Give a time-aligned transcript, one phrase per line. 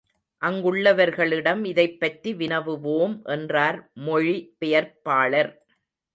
[0.41, 5.53] அங்குள்ளவர்களிடம் இதைப் பற்றி வினவுவோம் என்றார் மொழி பெயர்ப்பாளர்.